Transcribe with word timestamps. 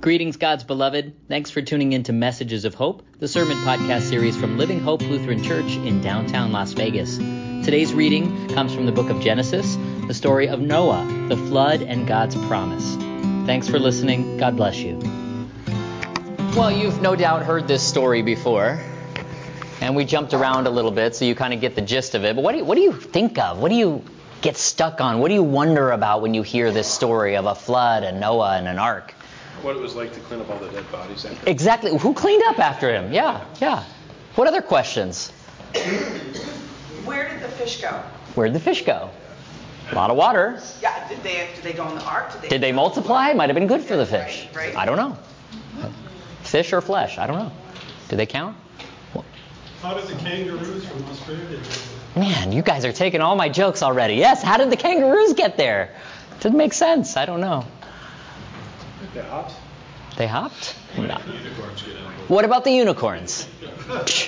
Greetings, 0.00 0.36
God's 0.36 0.62
beloved. 0.62 1.12
Thanks 1.26 1.50
for 1.50 1.60
tuning 1.60 1.92
in 1.92 2.04
to 2.04 2.12
Messages 2.12 2.64
of 2.64 2.72
Hope, 2.72 3.02
the 3.18 3.26
sermon 3.26 3.56
podcast 3.58 4.02
series 4.02 4.36
from 4.36 4.56
Living 4.56 4.78
Hope 4.78 5.02
Lutheran 5.02 5.42
Church 5.42 5.72
in 5.72 6.00
downtown 6.00 6.52
Las 6.52 6.70
Vegas. 6.70 7.16
Today's 7.16 7.92
reading 7.92 8.46
comes 8.50 8.72
from 8.72 8.86
the 8.86 8.92
book 8.92 9.10
of 9.10 9.20
Genesis, 9.20 9.76
the 10.06 10.14
story 10.14 10.46
of 10.46 10.60
Noah, 10.60 11.04
the 11.28 11.36
flood, 11.36 11.82
and 11.82 12.06
God's 12.06 12.36
promise. 12.46 12.94
Thanks 13.44 13.66
for 13.66 13.80
listening. 13.80 14.36
God 14.36 14.56
bless 14.56 14.78
you. 14.78 15.00
Well, 16.54 16.70
you've 16.70 17.02
no 17.02 17.16
doubt 17.16 17.42
heard 17.42 17.66
this 17.66 17.82
story 17.82 18.22
before, 18.22 18.80
and 19.80 19.96
we 19.96 20.04
jumped 20.04 20.32
around 20.32 20.68
a 20.68 20.70
little 20.70 20.92
bit 20.92 21.16
so 21.16 21.24
you 21.24 21.34
kind 21.34 21.52
of 21.52 21.60
get 21.60 21.74
the 21.74 21.82
gist 21.82 22.14
of 22.14 22.24
it. 22.24 22.36
But 22.36 22.44
what 22.44 22.52
do 22.52 22.58
you, 22.58 22.64
what 22.64 22.76
do 22.76 22.82
you 22.82 22.92
think 22.92 23.36
of? 23.36 23.58
What 23.58 23.70
do 23.70 23.74
you 23.74 24.04
get 24.42 24.56
stuck 24.56 25.00
on? 25.00 25.18
What 25.18 25.26
do 25.26 25.34
you 25.34 25.42
wonder 25.42 25.90
about 25.90 26.22
when 26.22 26.34
you 26.34 26.42
hear 26.44 26.70
this 26.70 26.86
story 26.86 27.36
of 27.36 27.46
a 27.46 27.56
flood 27.56 28.04
and 28.04 28.20
Noah 28.20 28.58
and 28.58 28.68
an 28.68 28.78
ark? 28.78 29.12
What 29.62 29.76
it 29.76 29.82
was 29.82 29.94
like 29.96 30.12
to 30.14 30.20
clean 30.20 30.40
up 30.40 30.50
all 30.50 30.58
the 30.58 30.68
dead 30.68 30.90
bodies 30.92 31.24
after. 31.24 31.50
Exactly. 31.50 31.96
Who 31.98 32.14
cleaned 32.14 32.42
up 32.44 32.58
after 32.58 32.92
him? 32.94 33.12
Yeah, 33.12 33.44
yeah. 33.60 33.84
What 34.36 34.46
other 34.46 34.62
questions? 34.62 35.30
Where 37.04 37.28
did 37.28 37.42
the 37.42 37.48
fish 37.48 37.80
go? 37.80 38.02
Where 38.34 38.46
did 38.46 38.54
the 38.54 38.60
fish 38.60 38.84
go? 38.84 39.10
A 39.90 39.94
lot 39.94 40.10
of 40.10 40.16
water. 40.16 40.60
Yeah, 40.82 41.08
did 41.08 41.22
they 41.22 41.48
did 41.54 41.64
they 41.64 41.72
go 41.72 41.88
in 41.88 41.94
the 41.96 42.04
ark? 42.04 42.32
Did 42.32 42.42
they, 42.42 42.48
Did 42.48 42.60
they 42.60 42.72
multiply? 42.72 43.32
Might 43.32 43.48
have 43.48 43.54
been 43.54 43.66
good 43.66 43.82
for 43.82 43.96
the 43.96 44.06
fish. 44.06 44.46
Right, 44.54 44.68
right. 44.68 44.76
I 44.76 44.84
don't 44.84 44.96
know. 44.96 45.16
Fish 46.42 46.72
or 46.72 46.80
flesh? 46.80 47.18
I 47.18 47.26
don't 47.26 47.38
know. 47.38 47.52
Do 48.08 48.16
they 48.16 48.26
count? 48.26 48.56
How 49.82 49.94
did 49.94 50.06
the 50.08 50.14
kangaroos 50.16 50.84
from 50.86 51.04
Australia 51.06 51.46
get 51.50 51.64
there? 51.64 52.22
Man, 52.24 52.52
you 52.52 52.62
guys 52.62 52.84
are 52.84 52.92
taking 52.92 53.20
all 53.20 53.36
my 53.36 53.48
jokes 53.48 53.82
already. 53.82 54.14
Yes, 54.14 54.42
how 54.42 54.56
did 54.56 54.70
the 54.70 54.76
kangaroos 54.76 55.34
get 55.34 55.56
there? 55.56 55.94
Didn't 56.40 56.58
make 56.58 56.72
sense. 56.72 57.16
I 57.16 57.26
don't 57.26 57.40
know. 57.40 57.64
They 59.18 59.24
hopped. 59.24 59.54
They 60.16 60.26
hopped? 60.28 60.76
No. 60.96 61.16
What 62.28 62.44
about 62.44 62.62
the 62.62 62.70
unicorns? 62.70 63.48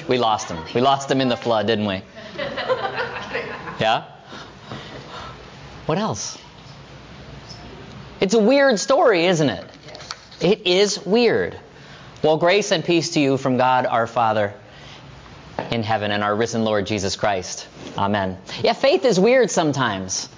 We 0.08 0.18
lost 0.18 0.48
them. 0.48 0.64
We 0.74 0.80
lost 0.80 1.08
them 1.08 1.20
in 1.20 1.28
the 1.28 1.36
flood, 1.36 1.68
didn't 1.68 1.86
we? 1.86 2.02
Yeah? 3.80 4.04
What 5.86 5.96
else? 5.96 6.36
It's 8.20 8.34
a 8.34 8.38
weird 8.38 8.78
story, 8.78 9.24
isn't 9.24 9.48
it? 9.48 9.64
It 10.40 10.66
is 10.66 11.06
weird. 11.06 11.58
Well, 12.22 12.36
grace 12.36 12.72
and 12.72 12.84
peace 12.84 13.10
to 13.10 13.20
you 13.20 13.38
from 13.38 13.56
God 13.56 13.86
our 13.86 14.06
Father 14.06 14.52
in 15.70 15.82
heaven 15.82 16.10
and 16.10 16.22
our 16.22 16.34
risen 16.34 16.62
Lord 16.64 16.86
Jesus 16.86 17.16
Christ. 17.16 17.68
Amen. 17.96 18.36
Yeah, 18.62 18.74
faith 18.74 19.06
is 19.06 19.18
weird 19.18 19.50
sometimes. 19.50 20.28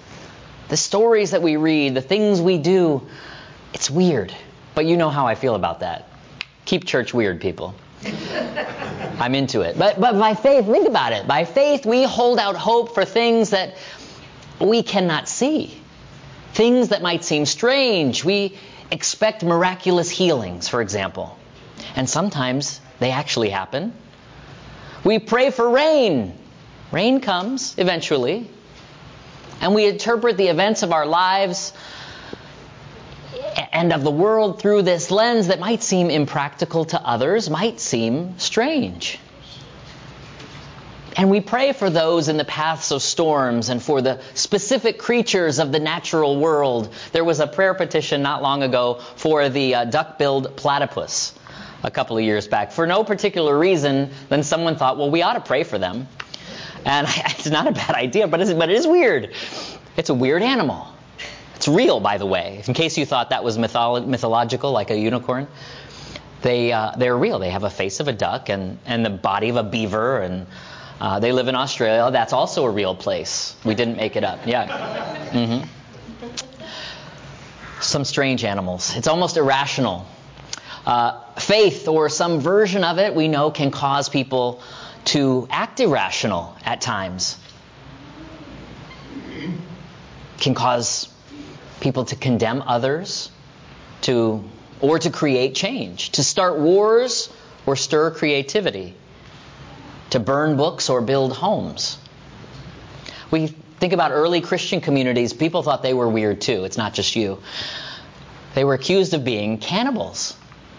The 0.69 0.77
stories 0.77 1.31
that 1.31 1.41
we 1.41 1.57
read, 1.57 1.95
the 1.95 2.01
things 2.01 2.39
we 2.39 2.59
do, 2.59 3.05
it's 3.73 3.89
weird. 3.89 4.33
But 4.75 4.85
you 4.85 4.97
know 4.97 5.09
how 5.09 5.27
I 5.27 5.35
feel 5.35 5.55
about 5.55 5.81
that. 5.81 6.07
Keep 6.65 6.85
church 6.85 7.13
weird, 7.13 7.41
people. 7.41 7.75
I'm 9.19 9.35
into 9.35 9.61
it. 9.61 9.77
But, 9.77 9.99
but 9.99 10.17
by 10.17 10.35
faith, 10.35 10.65
think 10.65 10.87
about 10.87 11.13
it. 11.13 11.27
By 11.27 11.45
faith, 11.45 11.85
we 11.85 12.03
hold 12.03 12.39
out 12.39 12.55
hope 12.55 12.93
for 12.93 13.05
things 13.05 13.51
that 13.51 13.77
we 14.59 14.83
cannot 14.83 15.27
see, 15.27 15.79
things 16.53 16.89
that 16.89 17.01
might 17.01 17.23
seem 17.23 17.45
strange. 17.45 18.23
We 18.23 18.57
expect 18.91 19.43
miraculous 19.43 20.09
healings, 20.09 20.67
for 20.67 20.81
example. 20.81 21.37
And 21.95 22.09
sometimes 22.09 22.81
they 22.99 23.11
actually 23.11 23.49
happen. 23.49 23.93
We 25.03 25.19
pray 25.19 25.51
for 25.51 25.69
rain. 25.69 26.37
Rain 26.91 27.19
comes 27.19 27.75
eventually. 27.77 28.49
And 29.61 29.75
we 29.75 29.85
interpret 29.85 30.37
the 30.37 30.47
events 30.47 30.83
of 30.83 30.91
our 30.91 31.05
lives 31.05 31.73
and 33.71 33.93
of 33.93 34.03
the 34.03 34.11
world 34.11 34.59
through 34.59 34.83
this 34.83 35.11
lens 35.11 35.47
that 35.47 35.59
might 35.59 35.83
seem 35.83 36.09
impractical 36.09 36.85
to 36.85 37.01
others, 37.01 37.49
might 37.49 37.79
seem 37.79 38.37
strange. 38.39 39.19
And 41.15 41.29
we 41.29 41.41
pray 41.41 41.73
for 41.73 41.89
those 41.89 42.27
in 42.27 42.37
the 42.37 42.45
paths 42.45 42.91
of 42.91 43.01
storms 43.01 43.69
and 43.69 43.81
for 43.81 44.01
the 44.01 44.19
specific 44.33 44.97
creatures 44.97 45.59
of 45.59 45.71
the 45.71 45.79
natural 45.79 46.39
world. 46.39 46.93
There 47.11 47.23
was 47.23 47.39
a 47.39 47.47
prayer 47.47 47.75
petition 47.75 48.23
not 48.23 48.41
long 48.41 48.63
ago 48.63 48.99
for 49.15 49.47
the 49.49 49.75
uh, 49.75 49.85
duck-billed 49.85 50.57
platypus 50.57 51.33
a 51.83 51.91
couple 51.91 52.17
of 52.17 52.23
years 52.23 52.47
back 52.47 52.71
for 52.71 52.87
no 52.87 53.03
particular 53.03 53.57
reason 53.57 54.09
than 54.29 54.41
someone 54.41 54.77
thought, 54.77 54.97
well, 54.97 55.11
we 55.11 55.21
ought 55.21 55.33
to 55.33 55.41
pray 55.41 55.63
for 55.63 55.77
them. 55.77 56.07
And 56.85 57.07
it's 57.09 57.49
not 57.49 57.67
a 57.67 57.71
bad 57.71 57.91
idea, 57.91 58.27
but, 58.27 58.39
but 58.57 58.69
it 58.69 58.75
is 58.75 58.87
weird. 58.87 59.33
It's 59.97 60.09
a 60.09 60.13
weird 60.13 60.41
animal. 60.41 60.92
It's 61.63 61.69
real, 61.69 62.01
by 62.01 62.17
the 62.17 62.25
way, 62.25 62.61
in 62.67 62.73
case 62.73 62.97
you 62.97 63.05
thought 63.05 63.29
that 63.29 63.41
was 63.41 63.57
mytholo- 63.57 64.05
mythological, 64.05 64.73
like 64.73 64.91
a 64.91 64.97
unicorn. 64.97 65.47
They, 66.41 66.73
uh, 66.73 66.91
they're 66.97 67.17
real. 67.17 67.39
They 67.39 67.51
have 67.51 67.63
a 67.63 67.69
face 67.69 68.01
of 68.01 68.09
a 68.09 68.11
duck 68.11 68.49
and, 68.49 68.79
and 68.85 69.05
the 69.05 69.09
body 69.09 69.47
of 69.47 69.55
a 69.55 69.63
beaver, 69.63 70.19
and 70.19 70.45
uh, 70.99 71.21
they 71.21 71.31
live 71.31 71.47
in 71.47 71.55
Australia. 71.55 72.11
That's 72.11 72.33
also 72.33 72.65
a 72.65 72.69
real 72.69 72.95
place. 72.95 73.55
We 73.63 73.75
didn't 73.75 73.95
make 73.95 74.17
it 74.17 74.25
up. 74.25 74.45
Yeah. 74.45 75.29
hmm 75.29 75.63
Some 77.79 78.03
strange 78.03 78.43
animals. 78.43 78.93
It's 78.97 79.07
almost 79.07 79.37
irrational. 79.37 80.05
Uh, 80.85 81.17
faith, 81.35 81.87
or 81.87 82.09
some 82.09 82.41
version 82.41 82.83
of 82.83 82.99
it, 82.99 83.15
we 83.15 83.29
know 83.29 83.51
can 83.51 83.71
cause 83.71 84.09
people 84.09 84.61
to 85.05 85.47
act 85.49 85.79
irrational 85.79 86.57
at 86.65 86.81
times. 86.81 87.37
Can 90.39 90.55
cause 90.55 91.12
people 91.83 92.05
to 92.05 92.15
condemn 92.15 92.63
others, 92.65 93.29
to 94.01 94.43
or 94.81 94.97
to 94.99 95.11
create 95.11 95.53
change, 95.53 96.11
to 96.11 96.23
start 96.23 96.57
wars 96.57 97.31
or 97.65 97.75
stir 97.75 98.11
creativity, 98.11 98.95
to 100.09 100.19
burn 100.19 100.57
books 100.57 100.89
or 100.89 101.01
build 101.01 101.33
homes. 101.33 101.97
We 103.31 103.47
think 103.79 103.93
about 103.93 104.11
early 104.11 104.41
Christian 104.41 104.81
communities, 104.81 105.33
people 105.33 105.61
thought 105.61 105.83
they 105.83 105.93
were 105.93 106.09
weird 106.09 106.41
too. 106.41 106.63
It's 106.63 106.77
not 106.77 106.93
just 106.93 107.15
you. 107.15 107.39
They 108.55 108.63
were 108.63 108.73
accused 108.73 109.13
of 109.13 109.23
being 109.23 109.57
cannibals. 109.57 110.35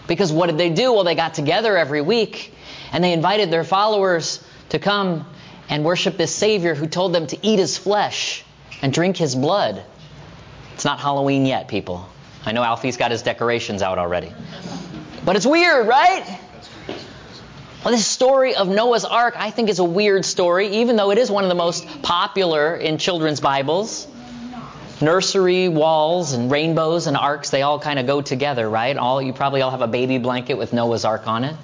Because 0.07 0.33
what 0.33 0.47
did 0.47 0.59
they 0.59 0.71
do? 0.71 0.93
Well, 0.93 1.05
they 1.05 1.15
got 1.15 1.35
together 1.35 1.77
every 1.77 2.03
week 2.03 2.53
and 2.93 3.03
they 3.03 3.13
invited 3.13 3.51
their 3.51 3.65
followers 3.65 4.45
to 4.69 4.79
come 4.79 5.27
and 5.69 5.85
worship 5.85 6.17
this 6.17 6.35
Savior 6.35 6.75
who 6.75 6.87
told 6.87 7.15
them 7.15 7.27
to 7.29 7.39
eat 7.43 7.59
his 7.59 7.79
flesh 7.79 8.45
and 8.83 8.93
drink 8.93 9.17
his 9.17 9.35
blood. 9.35 9.83
It's 10.85 10.87
not 10.87 11.01
Halloween 11.01 11.47
yet, 11.47 11.67
people. 11.67 12.07
I 12.45 12.53
know 12.53 12.63
Alfie's 12.63 12.99
got 12.99 13.11
his 13.11 13.23
decorations 13.23 13.81
out 13.81 13.99
already. 13.99 14.31
But 15.25 15.35
it's 15.35 15.47
weird, 15.47 15.89
right? 15.89 16.39
Well, 17.83 17.95
this 17.95 18.07
story 18.07 18.55
of 18.55 18.69
Noah's 18.69 19.07
Ark, 19.07 19.33
I 19.35 19.51
think, 19.51 19.71
is 19.71 19.79
a 19.79 19.85
weird 19.85 20.27
story, 20.27 20.69
even 20.83 20.97
though 20.97 21.11
it 21.11 21.17
is 21.17 21.31
one 21.31 21.43
of 21.43 21.49
the 21.49 21.55
most 21.55 21.87
popular 22.03 22.77
in 22.77 22.99
children's 22.99 23.41
Bibles. 23.41 24.07
Nursery 25.01 25.69
walls 25.69 26.35
and 26.35 26.51
rainbows 26.51 27.07
and 27.07 27.17
arks, 27.17 27.49
they 27.49 27.63
all 27.63 27.79
kind 27.79 27.99
of 27.99 28.07
go 28.07 28.21
together, 28.21 28.69
right? 28.69 28.95
All 28.95 29.23
you 29.23 29.33
probably 29.33 29.63
all 29.63 29.71
have 29.71 29.81
a 29.81 29.89
baby 29.89 30.19
blanket 30.19 30.59
with 30.59 30.75
Noah's 30.75 31.07
Ark 31.07 31.27
on 31.27 31.45
it. 31.45 31.57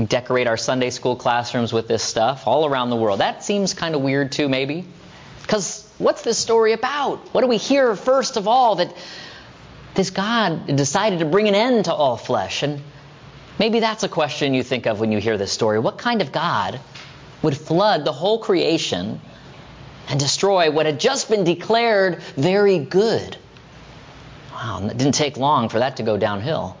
We 0.00 0.06
decorate 0.06 0.48
our 0.48 0.56
Sunday 0.56 0.90
school 0.90 1.14
classrooms 1.14 1.72
with 1.72 1.86
this 1.86 2.02
stuff 2.02 2.48
all 2.48 2.66
around 2.66 2.90
the 2.90 2.96
world. 2.96 3.20
That 3.20 3.44
seems 3.44 3.72
kind 3.72 3.94
of 3.94 4.00
weird 4.00 4.32
too, 4.32 4.48
maybe. 4.48 4.84
Because 5.42 5.88
what's 6.00 6.22
this 6.22 6.38
story 6.38 6.72
about? 6.72 7.18
What 7.34 7.42
do 7.42 7.46
we 7.46 7.58
hear 7.58 7.94
first 7.94 8.36
of 8.36 8.48
all? 8.48 8.76
That 8.76 8.94
this 9.94 10.10
God 10.10 10.76
decided 10.76 11.18
to 11.20 11.24
bring 11.24 11.48
an 11.48 11.54
end 11.54 11.84
to 11.84 11.94
all 11.94 12.16
flesh. 12.16 12.62
And 12.62 12.82
maybe 13.58 13.80
that's 13.80 14.02
a 14.02 14.08
question 14.08 14.54
you 14.54 14.62
think 14.62 14.86
of 14.86 14.98
when 14.98 15.12
you 15.12 15.18
hear 15.18 15.36
this 15.36 15.52
story. 15.52 15.78
What 15.78 15.98
kind 15.98 16.22
of 16.22 16.32
God 16.32 16.80
would 17.42 17.56
flood 17.56 18.04
the 18.04 18.12
whole 18.12 18.38
creation 18.38 19.20
and 20.08 20.18
destroy 20.18 20.70
what 20.70 20.86
had 20.86 20.98
just 20.98 21.28
been 21.28 21.44
declared 21.44 22.22
very 22.36 22.78
good? 22.78 23.36
Wow, 24.52 24.86
it 24.86 24.96
didn't 24.96 25.14
take 25.14 25.36
long 25.36 25.68
for 25.68 25.78
that 25.78 25.96
to 25.98 26.02
go 26.02 26.16
downhill. 26.16 26.76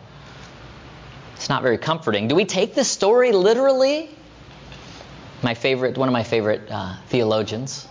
It's 1.36 1.48
not 1.48 1.62
very 1.62 1.78
comforting. 1.78 2.28
Do 2.28 2.34
we 2.34 2.44
take 2.44 2.74
this 2.74 2.88
story 2.90 3.32
literally? 3.32 4.10
My 5.42 5.54
favorite, 5.54 5.96
one 5.96 6.06
of 6.06 6.12
my 6.12 6.22
favorite 6.22 6.70
uh, 6.70 6.96
theologians, 7.08 7.88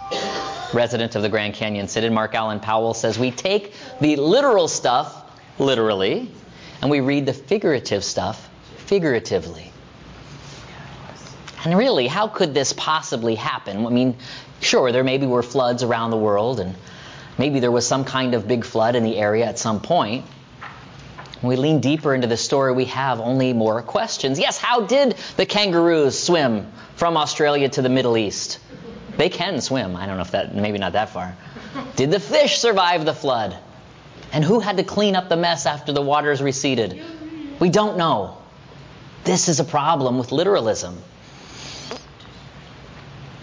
resident 0.73 1.15
of 1.15 1.21
the 1.21 1.29
Grand 1.29 1.53
Canyon 1.53 1.87
Synod, 1.87 2.11
Mark 2.11 2.35
Allan 2.35 2.59
Powell, 2.59 2.93
says 2.93 3.17
we 3.17 3.31
take 3.31 3.73
the 3.99 4.15
literal 4.15 4.67
stuff 4.67 5.25
literally, 5.59 6.31
and 6.81 6.89
we 6.89 6.99
read 7.01 7.25
the 7.25 7.33
figurative 7.33 8.03
stuff 8.03 8.49
figuratively. 8.77 9.71
And 11.65 11.77
really, 11.77 12.07
how 12.07 12.27
could 12.27 12.53
this 12.53 12.71
possibly 12.71 13.35
happen? 13.35 13.85
I 13.85 13.89
mean, 13.89 14.15
sure, 14.61 14.91
there 14.91 15.03
maybe 15.03 15.25
were 15.25 15.43
floods 15.43 15.83
around 15.83 16.11
the 16.11 16.17
world, 16.17 16.59
and 16.59 16.75
maybe 17.37 17.59
there 17.59 17.71
was 17.71 17.85
some 17.85 18.05
kind 18.05 18.33
of 18.33 18.47
big 18.47 18.63
flood 18.63 18.95
in 18.95 19.03
the 19.03 19.17
area 19.17 19.45
at 19.45 19.59
some 19.59 19.81
point. 19.81 20.25
When 21.41 21.49
we 21.49 21.55
lean 21.55 21.79
deeper 21.79 22.13
into 22.13 22.27
the 22.27 22.37
story, 22.37 22.73
we 22.73 22.85
have 22.85 23.19
only 23.19 23.53
more 23.53 23.81
questions. 23.81 24.39
Yes, 24.39 24.57
how 24.57 24.81
did 24.81 25.15
the 25.37 25.45
kangaroos 25.45 26.17
swim 26.17 26.71
from 26.95 27.17
Australia 27.17 27.69
to 27.69 27.81
the 27.81 27.89
Middle 27.89 28.17
East? 28.17 28.59
They 29.19 29.27
can 29.27 29.59
swim. 29.59 29.97
I 29.97 30.05
don't 30.05 30.15
know 30.15 30.21
if 30.21 30.31
that, 30.31 30.55
maybe 30.55 30.77
not 30.77 30.93
that 30.93 31.09
far. 31.09 31.35
Did 31.97 32.09
the 32.09 32.21
fish 32.21 32.57
survive 32.57 33.03
the 33.03 33.13
flood? 33.13 33.53
And 34.31 34.45
who 34.45 34.61
had 34.61 34.77
to 34.77 34.83
clean 34.85 35.17
up 35.17 35.27
the 35.27 35.35
mess 35.35 35.65
after 35.65 35.91
the 35.91 36.01
waters 36.01 36.41
receded? 36.41 37.03
We 37.59 37.69
don't 37.69 37.97
know. 37.97 38.37
This 39.25 39.49
is 39.49 39.59
a 39.59 39.65
problem 39.65 40.19
with 40.19 40.31
literalism. 40.31 41.01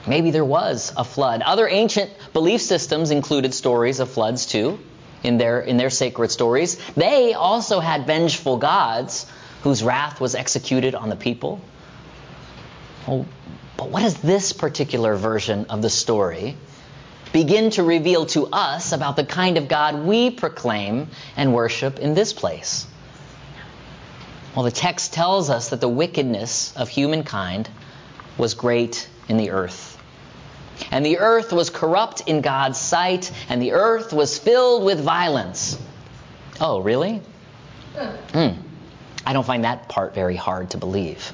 Maybe 0.07 0.31
there 0.31 0.47
was 0.47 0.95
a 0.97 1.05
flood. 1.05 1.43
Other 1.43 1.69
ancient 1.69 2.11
belief 2.33 2.63
systems 2.63 3.11
included 3.11 3.53
stories 3.53 4.01
of 4.01 4.09
floods 4.09 4.47
too 4.47 4.79
in 5.23 5.37
their 5.37 5.61
in 5.61 5.77
their 5.77 5.91
sacred 5.91 6.31
stories. 6.31 6.79
They 6.97 7.35
also 7.35 7.81
had 7.81 8.07
vengeful 8.07 8.57
gods 8.57 9.27
whose 9.61 9.83
wrath 9.83 10.23
was 10.23 10.35
executed 10.35 10.95
on 10.95 11.11
the 11.11 11.17
people. 11.17 11.61
Well, 13.07 13.27
but 13.77 13.91
what 13.91 14.03
does 14.03 14.17
this 14.17 14.53
particular 14.53 15.17
version 15.17 15.67
of 15.67 15.83
the 15.83 15.91
story 15.91 16.57
begin 17.33 17.71
to 17.71 17.83
reveal 17.83 18.27
to 18.27 18.47
us 18.47 18.93
about 18.93 19.17
the 19.17 19.25
kind 19.25 19.59
of 19.59 19.69
God 19.69 20.07
we 20.07 20.31
proclaim 20.31 21.09
and 21.37 21.55
worship 21.55 21.99
in 21.99 22.15
this 22.15 22.33
place? 22.33 22.87
Well, 24.55 24.65
the 24.65 24.71
text 24.71 25.13
tells 25.13 25.51
us 25.51 25.69
that 25.69 25.81
the 25.83 25.89
wickedness 25.89 26.75
of 26.77 26.89
humankind 26.89 27.69
was 28.39 28.55
great 28.55 29.09
in 29.29 29.37
the 29.37 29.51
earth. 29.51 29.93
And 30.91 31.05
the 31.05 31.19
earth 31.19 31.53
was 31.53 31.69
corrupt 31.71 32.23
in 32.27 32.41
God's 32.41 32.79
sight, 32.79 33.31
and 33.49 33.61
the 33.61 33.73
earth 33.73 34.13
was 34.13 34.39
filled 34.39 34.85
with 34.85 35.01
violence. 35.01 35.79
Oh, 36.61 36.81
really? 36.81 37.21
Hmm. 38.33 38.53
I 39.27 39.33
don't 39.33 39.47
find 39.47 39.65
that 39.65 39.89
part 39.89 40.15
very 40.15 40.37
hard 40.37 40.71
to 40.71 40.79
believe. 40.79 41.33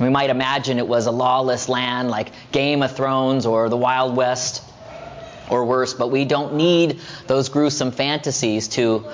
We 0.00 0.08
might 0.08 0.30
imagine 0.30 0.78
it 0.78 0.88
was 0.88 1.06
a 1.06 1.10
lawless 1.10 1.68
land 1.68 2.10
like 2.10 2.32
Game 2.50 2.82
of 2.82 2.96
Thrones 2.96 3.46
or 3.46 3.68
the 3.68 3.76
Wild 3.76 4.16
West 4.16 4.62
or 5.50 5.64
worse, 5.64 5.92
but 5.92 6.10
we 6.10 6.24
don't 6.24 6.54
need 6.54 7.00
those 7.26 7.48
gruesome 7.50 7.92
fantasies 7.92 8.68
to, 8.68 9.04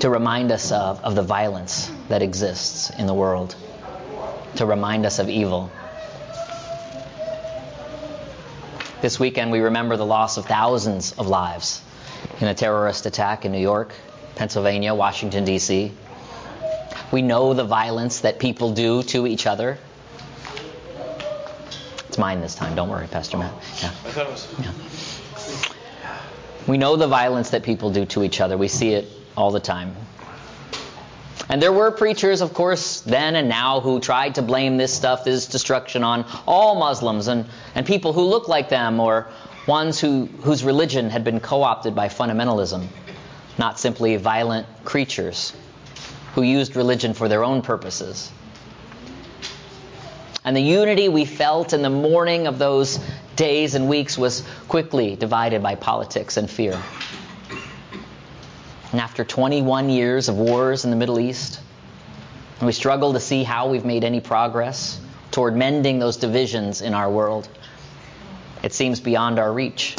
to 0.00 0.10
remind 0.10 0.50
us 0.50 0.72
of, 0.72 1.00
of 1.04 1.14
the 1.14 1.22
violence 1.22 1.90
that 2.08 2.22
exists 2.22 2.90
in 2.90 3.06
the 3.06 3.14
world, 3.14 3.54
to 4.56 4.66
remind 4.66 5.06
us 5.06 5.18
of 5.20 5.28
evil. 5.28 5.70
This 9.00 9.20
weekend, 9.20 9.52
we 9.52 9.60
remember 9.60 9.96
the 9.96 10.06
loss 10.06 10.38
of 10.38 10.46
thousands 10.46 11.12
of 11.12 11.28
lives 11.28 11.82
in 12.40 12.48
a 12.48 12.54
terrorist 12.54 13.06
attack 13.06 13.44
in 13.44 13.52
New 13.52 13.60
York, 13.60 13.94
Pennsylvania, 14.34 14.94
Washington, 14.94 15.44
D.C. 15.44 15.92
We 17.12 17.22
know 17.22 17.54
the 17.54 17.64
violence 17.64 18.20
that 18.20 18.38
people 18.38 18.72
do 18.72 19.02
to 19.04 19.26
each 19.26 19.46
other. 19.46 19.78
It's 22.08 22.18
mine 22.18 22.40
this 22.40 22.54
time. 22.54 22.74
Don't 22.74 22.88
worry, 22.88 23.06
Pastor 23.06 23.36
Matt. 23.36 23.52
Yeah. 23.82 23.88
I 23.88 23.90
thought 23.90 24.26
it 24.26 24.30
was. 24.30 24.54
Yeah. 24.60 24.72
We 26.66 26.78
know 26.78 26.96
the 26.96 27.08
violence 27.08 27.50
that 27.50 27.62
people 27.62 27.90
do 27.90 28.06
to 28.06 28.22
each 28.22 28.40
other. 28.40 28.56
We 28.56 28.68
see 28.68 28.94
it 28.94 29.08
all 29.36 29.50
the 29.50 29.60
time. 29.60 29.94
And 31.48 31.60
there 31.60 31.72
were 31.72 31.90
preachers, 31.90 32.40
of 32.40 32.54
course, 32.54 33.02
then 33.02 33.36
and 33.36 33.48
now, 33.48 33.80
who 33.80 34.00
tried 34.00 34.36
to 34.36 34.42
blame 34.42 34.76
this 34.78 34.94
stuff, 34.94 35.24
this 35.24 35.46
destruction, 35.46 36.02
on 36.02 36.24
all 36.46 36.76
Muslims 36.76 37.28
and, 37.28 37.46
and 37.74 37.84
people 37.84 38.12
who 38.12 38.22
look 38.22 38.48
like 38.48 38.70
them 38.70 38.98
or 38.98 39.28
ones 39.66 40.00
who, 40.00 40.26
whose 40.42 40.64
religion 40.64 41.10
had 41.10 41.22
been 41.22 41.40
co 41.40 41.62
opted 41.62 41.94
by 41.94 42.08
fundamentalism, 42.08 42.86
not 43.58 43.78
simply 43.78 44.16
violent 44.16 44.66
creatures 44.84 45.52
who 46.34 46.42
used 46.42 46.76
religion 46.76 47.14
for 47.14 47.28
their 47.28 47.44
own 47.44 47.62
purposes. 47.62 48.30
And 50.44 50.54
the 50.56 50.60
unity 50.60 51.08
we 51.08 51.24
felt 51.24 51.72
in 51.72 51.82
the 51.82 51.90
morning 51.90 52.46
of 52.46 52.58
those 52.58 52.98
days 53.36 53.74
and 53.74 53.88
weeks 53.88 54.18
was 54.18 54.44
quickly 54.68 55.16
divided 55.16 55.62
by 55.62 55.74
politics 55.74 56.36
and 56.36 56.50
fear. 56.50 56.80
And 58.92 59.00
after 59.00 59.24
21 59.24 59.90
years 59.90 60.28
of 60.28 60.36
wars 60.36 60.84
in 60.84 60.90
the 60.90 60.96
Middle 60.96 61.18
East, 61.18 61.60
we 62.60 62.72
struggle 62.72 63.14
to 63.14 63.20
see 63.20 63.42
how 63.42 63.68
we've 63.68 63.84
made 63.84 64.04
any 64.04 64.20
progress 64.20 65.00
toward 65.30 65.56
mending 65.56 65.98
those 65.98 66.16
divisions 66.16 66.82
in 66.82 66.94
our 66.94 67.10
world. 67.10 67.48
It 68.62 68.72
seems 68.72 69.00
beyond 69.00 69.38
our 69.38 69.52
reach. 69.52 69.96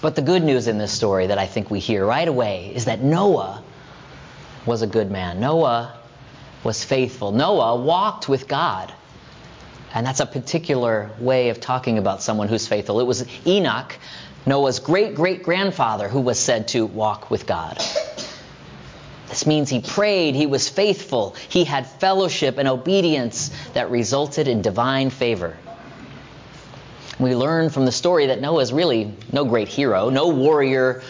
But 0.00 0.16
the 0.16 0.22
good 0.22 0.42
news 0.42 0.66
in 0.66 0.78
this 0.78 0.92
story 0.92 1.28
that 1.28 1.38
I 1.38 1.46
think 1.46 1.70
we 1.70 1.78
hear 1.78 2.04
right 2.04 2.26
away 2.26 2.72
is 2.74 2.86
that 2.86 3.00
Noah 3.00 3.62
was 4.66 4.82
a 4.82 4.86
good 4.86 5.10
man. 5.10 5.40
Noah 5.40 5.98
was 6.64 6.84
faithful. 6.84 7.32
Noah 7.32 7.76
walked 7.76 8.28
with 8.28 8.48
God. 8.48 8.92
And 9.94 10.06
that's 10.06 10.20
a 10.20 10.26
particular 10.26 11.10
way 11.18 11.50
of 11.50 11.60
talking 11.60 11.98
about 11.98 12.22
someone 12.22 12.48
who's 12.48 12.66
faithful. 12.66 13.00
It 13.00 13.06
was 13.06 13.26
Enoch 13.46 13.98
Noah's 14.44 14.80
great 14.80 15.14
great 15.14 15.42
grandfather 15.42 16.08
who 16.08 16.20
was 16.20 16.38
said 16.38 16.68
to 16.68 16.84
walk 16.86 17.30
with 17.30 17.46
God. 17.46 17.78
This 19.28 19.46
means 19.46 19.70
he 19.70 19.80
prayed, 19.80 20.34
he 20.34 20.46
was 20.46 20.68
faithful, 20.68 21.36
he 21.48 21.64
had 21.64 21.86
fellowship 21.86 22.58
and 22.58 22.68
obedience 22.68 23.50
that 23.72 23.90
resulted 23.90 24.48
in 24.48 24.60
divine 24.60 25.10
favor. 25.10 25.56
We 27.18 27.34
learn 27.34 27.70
from 27.70 27.86
the 27.86 27.92
story 27.92 28.26
that 28.26 28.40
Noah 28.40 28.62
is 28.62 28.72
really 28.72 29.14
no 29.32 29.44
great 29.44 29.68
hero, 29.68 30.10
no 30.10 30.28
warrior 30.28 31.02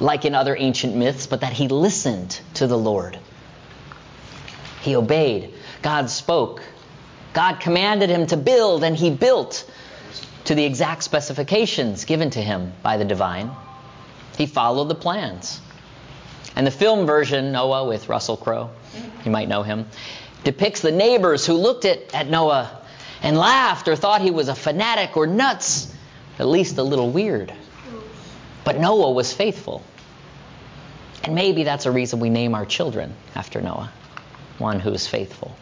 like 0.00 0.24
in 0.24 0.34
other 0.34 0.56
ancient 0.56 0.94
myths, 0.94 1.26
but 1.26 1.40
that 1.40 1.52
he 1.52 1.68
listened 1.68 2.40
to 2.54 2.66
the 2.66 2.78
Lord. 2.78 3.18
He 4.82 4.94
obeyed. 4.96 5.52
God 5.82 6.10
spoke. 6.10 6.62
God 7.32 7.60
commanded 7.60 8.10
him 8.10 8.26
to 8.28 8.36
build, 8.36 8.84
and 8.84 8.96
he 8.96 9.10
built 9.10 9.68
to 10.44 10.54
the 10.54 10.64
exact 10.64 11.02
specifications 11.02 12.04
given 12.04 12.30
to 12.30 12.40
him 12.40 12.72
by 12.82 12.96
the 12.96 13.04
divine. 13.04 13.50
He 14.36 14.46
followed 14.46 14.88
the 14.88 14.94
plans. 14.94 15.60
And 16.56 16.66
the 16.66 16.70
film 16.70 17.06
version, 17.06 17.52
Noah 17.52 17.86
with 17.86 18.08
Russell 18.08 18.36
Crowe, 18.36 18.70
you 19.24 19.30
might 19.30 19.48
know 19.48 19.62
him, 19.62 19.86
depicts 20.44 20.80
the 20.80 20.92
neighbors 20.92 21.44
who 21.44 21.54
looked 21.54 21.84
at, 21.84 22.14
at 22.14 22.28
Noah 22.28 22.80
and 23.22 23.36
laughed 23.36 23.88
or 23.88 23.96
thought 23.96 24.22
he 24.22 24.30
was 24.30 24.48
a 24.48 24.54
fanatic 24.54 25.16
or 25.16 25.26
nuts, 25.26 25.92
at 26.38 26.46
least 26.46 26.78
a 26.78 26.82
little 26.82 27.10
weird. 27.10 27.52
But 28.68 28.78
Noah 28.78 29.12
was 29.12 29.32
faithful. 29.32 29.82
And 31.24 31.34
maybe 31.34 31.64
that's 31.64 31.86
a 31.86 31.90
reason 31.90 32.20
we 32.20 32.28
name 32.28 32.54
our 32.54 32.66
children 32.66 33.14
after 33.34 33.62
Noah 33.62 33.90
one 34.58 34.80
who 34.80 34.92
is 34.92 35.06
faithful, 35.06 35.56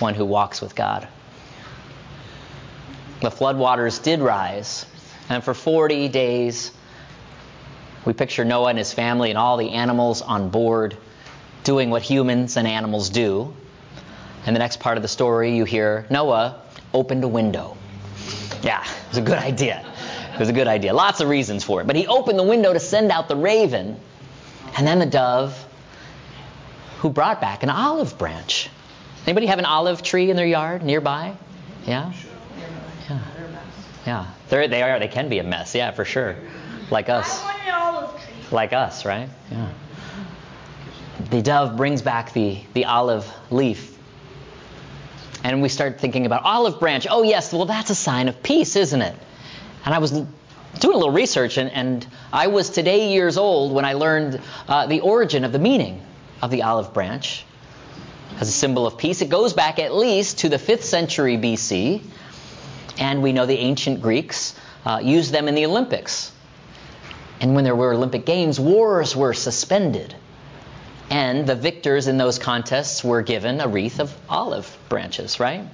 one 0.00 0.14
who 0.14 0.24
walks 0.24 0.60
with 0.60 0.74
God 0.74 1.08
the 3.20 3.30
floodwaters 3.30 4.02
did 4.02 4.20
rise, 4.20 4.86
and 5.28 5.42
for 5.42 5.54
40 5.54 6.08
days, 6.08 6.70
we 8.04 8.12
picture 8.12 8.44
Noah 8.44 8.68
and 8.68 8.78
his 8.78 8.92
family 8.92 9.30
and 9.30 9.38
all 9.38 9.56
the 9.56 9.70
animals 9.70 10.22
on 10.22 10.50
board 10.50 10.96
doing 11.64 11.90
what 11.90 12.02
humans 12.02 12.56
and 12.56 12.68
animals 12.68 13.10
do. 13.10 13.54
In 14.46 14.52
the 14.52 14.60
next 14.60 14.78
part 14.78 14.96
of 14.96 15.02
the 15.02 15.08
story, 15.08 15.56
you 15.56 15.64
hear 15.64 16.06
Noah 16.10 16.62
opened 16.94 17.24
a 17.24 17.28
window. 17.28 17.76
Yeah, 18.62 18.82
it 18.82 19.08
was 19.08 19.18
a 19.18 19.22
good 19.22 19.38
idea. 19.52 19.84
It 20.36 20.40
was 20.40 20.50
a 20.50 20.52
good 20.52 20.68
idea. 20.68 20.92
Lots 20.92 21.20
of 21.20 21.30
reasons 21.30 21.64
for 21.64 21.80
it. 21.80 21.86
But 21.86 21.96
he 21.96 22.06
opened 22.06 22.38
the 22.38 22.42
window 22.42 22.72
to 22.74 22.78
send 22.78 23.10
out 23.10 23.26
the 23.26 23.36
raven 23.36 23.98
and 24.76 24.86
then 24.86 24.98
the 24.98 25.06
dove 25.06 25.66
who 26.98 27.08
brought 27.08 27.40
back 27.40 27.62
an 27.62 27.70
olive 27.70 28.18
branch. 28.18 28.68
Anybody 29.26 29.46
have 29.46 29.58
an 29.58 29.64
olive 29.64 30.02
tree 30.02 30.30
in 30.30 30.36
their 30.36 30.46
yard 30.46 30.82
nearby? 30.82 31.34
Yeah? 31.86 32.12
Yeah. 33.08 33.20
Yeah. 34.06 34.26
They're, 34.50 34.68
they 34.68 34.82
are. 34.82 34.98
They 34.98 35.08
can 35.08 35.30
be 35.30 35.38
a 35.38 35.42
mess. 35.42 35.74
Yeah, 35.74 35.92
for 35.92 36.04
sure. 36.04 36.36
Like 36.90 37.08
us. 37.08 37.42
Like 38.52 38.74
us, 38.74 39.06
right? 39.06 39.30
Yeah. 39.50 39.72
The 41.30 41.40
dove 41.40 41.78
brings 41.78 42.02
back 42.02 42.34
the, 42.34 42.60
the 42.74 42.84
olive 42.84 43.26
leaf. 43.50 43.96
And 45.42 45.62
we 45.62 45.70
start 45.70 45.98
thinking 45.98 46.26
about 46.26 46.42
olive 46.44 46.78
branch. 46.78 47.06
Oh, 47.08 47.22
yes, 47.22 47.54
well, 47.54 47.64
that's 47.64 47.88
a 47.88 47.94
sign 47.94 48.28
of 48.28 48.42
peace, 48.42 48.76
isn't 48.76 49.00
it? 49.00 49.16
And 49.86 49.94
I 49.94 49.98
was 49.98 50.10
doing 50.10 50.26
a 50.82 50.88
little 50.88 51.12
research, 51.12 51.56
and, 51.56 51.70
and 51.70 52.06
I 52.32 52.48
was 52.48 52.68
today 52.68 53.12
years 53.12 53.38
old 53.38 53.72
when 53.72 53.86
I 53.86 53.94
learned 53.94 54.40
uh, 54.68 54.86
the 54.86 55.00
origin 55.00 55.44
of 55.44 55.52
the 55.52 55.58
meaning 55.58 56.02
of 56.42 56.50
the 56.50 56.64
olive 56.64 56.92
branch 56.92 57.44
as 58.38 58.48
a 58.48 58.52
symbol 58.52 58.86
of 58.86 58.98
peace. 58.98 59.22
It 59.22 59.30
goes 59.30 59.54
back 59.54 59.78
at 59.78 59.94
least 59.94 60.40
to 60.40 60.50
the 60.50 60.58
5th 60.58 60.82
century 60.82 61.38
BC 61.38 62.02
and 62.98 63.22
we 63.22 63.32
know 63.32 63.46
the 63.46 63.58
ancient 63.58 64.00
Greeks 64.02 64.54
uh, 64.84 65.00
used 65.02 65.32
them 65.32 65.48
in 65.48 65.54
the 65.54 65.66
Olympics. 65.66 66.32
And 67.40 67.54
when 67.54 67.64
there 67.64 67.76
were 67.76 67.92
Olympic 67.92 68.24
Games, 68.24 68.58
wars 68.58 69.14
were 69.14 69.34
suspended. 69.34 70.14
And 71.10 71.46
the 71.46 71.54
victors 71.54 72.08
in 72.08 72.16
those 72.16 72.38
contests 72.38 73.04
were 73.04 73.22
given 73.22 73.60
a 73.60 73.68
wreath 73.68 74.00
of 74.00 74.16
olive 74.28 74.76
branches, 74.88 75.38
right? 75.38 75.64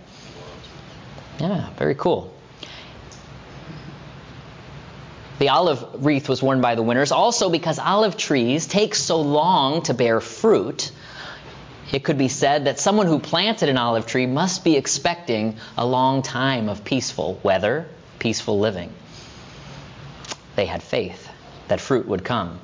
Yeah, 1.38 1.70
very 1.74 1.94
cool. 1.94 2.34
The 5.42 5.48
olive 5.48 6.04
wreath 6.04 6.28
was 6.28 6.40
worn 6.40 6.60
by 6.60 6.76
the 6.76 6.82
winners 6.82 7.10
also 7.10 7.50
because 7.50 7.80
olive 7.80 8.16
trees 8.16 8.68
take 8.68 8.94
so 8.94 9.20
long 9.20 9.82
to 9.82 9.92
bear 9.92 10.20
fruit 10.20 10.92
it 11.90 12.04
could 12.04 12.16
be 12.16 12.28
said 12.28 12.66
that 12.66 12.78
someone 12.78 13.08
who 13.08 13.18
planted 13.18 13.68
an 13.68 13.76
olive 13.76 14.06
tree 14.06 14.26
must 14.26 14.62
be 14.62 14.76
expecting 14.76 15.56
a 15.76 15.84
long 15.84 16.22
time 16.22 16.68
of 16.68 16.84
peaceful 16.84 17.40
weather, 17.42 17.88
peaceful 18.20 18.60
living. 18.60 18.92
They 20.54 20.66
had 20.66 20.80
faith 20.80 21.28
that 21.66 21.80
fruit 21.80 22.06
would 22.06 22.24
come. 22.24 22.60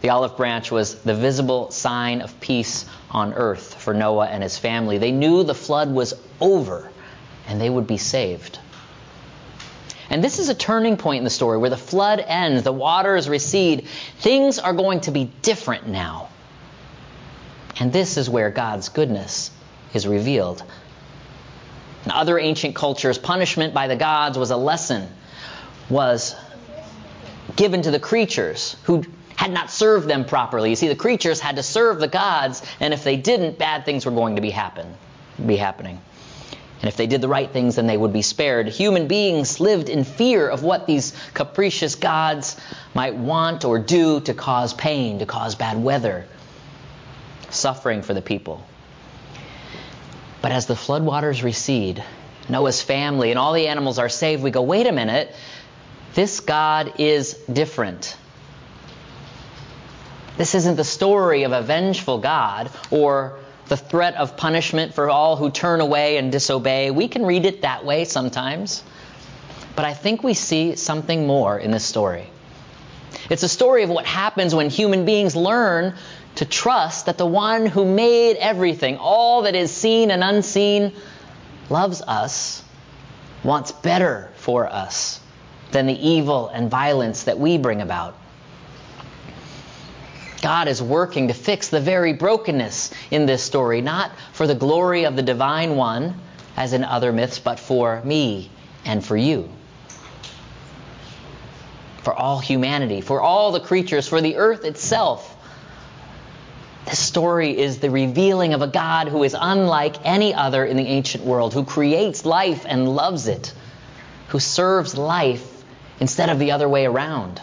The 0.00 0.10
olive 0.10 0.36
branch 0.36 0.72
was 0.72 0.96
the 1.02 1.14
visible 1.14 1.70
sign 1.70 2.20
of 2.20 2.40
peace 2.40 2.84
on 3.12 3.32
earth 3.34 3.74
for 3.80 3.94
Noah 3.94 4.26
and 4.26 4.42
his 4.42 4.58
family. 4.58 4.98
They 4.98 5.12
knew 5.12 5.44
the 5.44 5.54
flood 5.54 5.94
was 5.94 6.14
over 6.40 6.90
and 7.46 7.60
they 7.60 7.70
would 7.70 7.86
be 7.86 7.96
saved. 7.96 8.58
And 10.10 10.22
this 10.22 10.40
is 10.40 10.48
a 10.48 10.54
turning 10.54 10.96
point 10.96 11.18
in 11.18 11.24
the 11.24 11.30
story 11.30 11.56
where 11.56 11.70
the 11.70 11.76
flood 11.76 12.18
ends, 12.18 12.64
the 12.64 12.72
waters 12.72 13.28
recede. 13.28 13.86
Things 14.18 14.58
are 14.58 14.72
going 14.72 15.00
to 15.02 15.12
be 15.12 15.30
different 15.42 15.86
now. 15.86 16.28
And 17.78 17.92
this 17.92 18.16
is 18.16 18.28
where 18.28 18.50
God's 18.50 18.88
goodness 18.88 19.52
is 19.94 20.06
revealed. 20.06 20.64
In 22.04 22.10
other 22.10 22.38
ancient 22.38 22.74
cultures, 22.74 23.18
punishment 23.18 23.72
by 23.72 23.86
the 23.86 23.96
gods 23.96 24.36
was 24.36 24.50
a 24.50 24.56
lesson, 24.56 25.08
was 25.88 26.34
given 27.56 27.82
to 27.82 27.90
the 27.90 28.00
creatures 28.00 28.76
who 28.84 29.04
had 29.36 29.52
not 29.52 29.70
served 29.70 30.08
them 30.08 30.24
properly. 30.24 30.70
You 30.70 30.76
see, 30.76 30.88
the 30.88 30.96
creatures 30.96 31.40
had 31.40 31.56
to 31.56 31.62
serve 31.62 31.98
the 31.98 32.08
gods, 32.08 32.62
and 32.80 32.92
if 32.92 33.04
they 33.04 33.16
didn't, 33.16 33.58
bad 33.58 33.84
things 33.84 34.04
were 34.04 34.12
going 34.12 34.36
to 34.36 34.42
be 34.42 34.50
happen, 34.50 34.94
be 35.46 35.56
happening. 35.56 36.00
And 36.80 36.88
if 36.88 36.96
they 36.96 37.06
did 37.06 37.20
the 37.20 37.28
right 37.28 37.50
things, 37.50 37.76
then 37.76 37.86
they 37.86 37.96
would 37.96 38.12
be 38.12 38.22
spared. 38.22 38.68
Human 38.68 39.06
beings 39.06 39.60
lived 39.60 39.90
in 39.90 40.04
fear 40.04 40.48
of 40.48 40.62
what 40.62 40.86
these 40.86 41.12
capricious 41.34 41.94
gods 41.94 42.56
might 42.94 43.14
want 43.14 43.66
or 43.66 43.78
do 43.78 44.20
to 44.20 44.32
cause 44.32 44.72
pain, 44.72 45.18
to 45.18 45.26
cause 45.26 45.54
bad 45.54 45.82
weather, 45.82 46.26
suffering 47.50 48.00
for 48.00 48.14
the 48.14 48.22
people. 48.22 48.64
But 50.40 50.52
as 50.52 50.66
the 50.66 50.74
floodwaters 50.74 51.42
recede, 51.42 52.02
Noah's 52.48 52.80
family 52.80 53.30
and 53.30 53.38
all 53.38 53.52
the 53.52 53.68
animals 53.68 53.98
are 53.98 54.08
saved, 54.08 54.42
we 54.42 54.50
go, 54.50 54.62
wait 54.62 54.86
a 54.86 54.92
minute, 54.92 55.34
this 56.14 56.40
God 56.40 56.94
is 56.98 57.34
different. 57.52 58.16
This 60.38 60.54
isn't 60.54 60.76
the 60.76 60.84
story 60.84 61.42
of 61.42 61.52
a 61.52 61.60
vengeful 61.60 62.18
God 62.18 62.70
or 62.90 63.38
the 63.70 63.76
threat 63.76 64.16
of 64.16 64.36
punishment 64.36 64.94
for 64.94 65.08
all 65.08 65.36
who 65.36 65.48
turn 65.48 65.80
away 65.80 66.16
and 66.16 66.32
disobey. 66.32 66.90
We 66.90 67.06
can 67.06 67.24
read 67.24 67.46
it 67.46 67.62
that 67.62 67.84
way 67.84 68.04
sometimes. 68.04 68.82
But 69.76 69.84
I 69.84 69.94
think 69.94 70.24
we 70.24 70.34
see 70.34 70.74
something 70.74 71.24
more 71.24 71.56
in 71.56 71.70
this 71.70 71.84
story. 71.84 72.26
It's 73.30 73.44
a 73.44 73.48
story 73.48 73.84
of 73.84 73.88
what 73.88 74.06
happens 74.06 74.56
when 74.56 74.70
human 74.70 75.04
beings 75.04 75.36
learn 75.36 75.94
to 76.34 76.44
trust 76.44 77.06
that 77.06 77.16
the 77.16 77.26
one 77.26 77.64
who 77.64 77.84
made 77.84 78.36
everything, 78.38 78.96
all 78.96 79.42
that 79.42 79.54
is 79.54 79.70
seen 79.70 80.10
and 80.10 80.24
unseen, 80.24 80.92
loves 81.68 82.02
us, 82.02 82.64
wants 83.44 83.70
better 83.70 84.32
for 84.34 84.66
us 84.66 85.20
than 85.70 85.86
the 85.86 86.08
evil 86.08 86.48
and 86.48 86.68
violence 86.68 87.22
that 87.22 87.38
we 87.38 87.56
bring 87.56 87.80
about. 87.80 88.16
God 90.40 90.68
is 90.68 90.82
working 90.82 91.28
to 91.28 91.34
fix 91.34 91.68
the 91.68 91.80
very 91.80 92.12
brokenness 92.12 92.92
in 93.10 93.26
this 93.26 93.42
story, 93.42 93.82
not 93.82 94.12
for 94.32 94.46
the 94.46 94.54
glory 94.54 95.04
of 95.04 95.16
the 95.16 95.22
divine 95.22 95.76
one, 95.76 96.14
as 96.56 96.72
in 96.72 96.84
other 96.84 97.12
myths, 97.12 97.38
but 97.38 97.60
for 97.60 98.02
me 98.04 98.50
and 98.84 99.04
for 99.04 99.16
you. 99.16 99.50
For 102.02 102.14
all 102.14 102.38
humanity, 102.38 103.02
for 103.02 103.20
all 103.20 103.52
the 103.52 103.60
creatures, 103.60 104.08
for 104.08 104.22
the 104.22 104.36
earth 104.36 104.64
itself. 104.64 105.36
This 106.86 106.98
story 106.98 107.58
is 107.58 107.78
the 107.78 107.90
revealing 107.90 108.54
of 108.54 108.62
a 108.62 108.66
God 108.66 109.08
who 109.08 109.22
is 109.22 109.36
unlike 109.38 109.96
any 110.06 110.32
other 110.32 110.64
in 110.64 110.78
the 110.78 110.86
ancient 110.86 111.24
world, 111.24 111.52
who 111.52 111.64
creates 111.64 112.24
life 112.24 112.64
and 112.66 112.88
loves 112.88 113.28
it, 113.28 113.52
who 114.28 114.40
serves 114.40 114.96
life 114.96 115.62
instead 116.00 116.30
of 116.30 116.38
the 116.38 116.52
other 116.52 116.68
way 116.68 116.86
around 116.86 117.42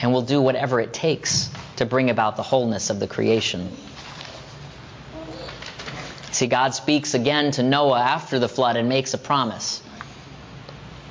and 0.00 0.12
will 0.12 0.22
do 0.22 0.40
whatever 0.40 0.80
it 0.80 0.92
takes 0.92 1.50
to 1.76 1.86
bring 1.86 2.10
about 2.10 2.36
the 2.36 2.42
wholeness 2.42 2.90
of 2.90 3.00
the 3.00 3.06
creation. 3.06 3.70
See, 6.32 6.46
God 6.46 6.74
speaks 6.74 7.14
again 7.14 7.50
to 7.52 7.62
Noah 7.62 8.00
after 8.00 8.38
the 8.38 8.48
flood 8.48 8.76
and 8.76 8.88
makes 8.88 9.14
a 9.14 9.18
promise. 9.18 9.82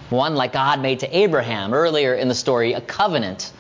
One 0.10 0.36
like 0.36 0.54
God 0.54 0.82
made 0.82 1.02
to 1.02 1.18
Abraham 1.18 1.74
earlier 1.74 2.16
in 2.16 2.30
the 2.30 2.36
story, 2.36 2.74
a 2.74 2.82
covenant, 2.82 3.52